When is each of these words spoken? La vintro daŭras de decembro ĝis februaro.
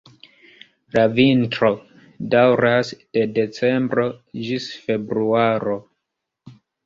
La 0.97 1.01
vintro 1.17 1.67
daŭras 2.31 2.89
de 3.17 3.25
decembro 3.37 4.05
ĝis 4.49 4.65
februaro. 4.89 5.77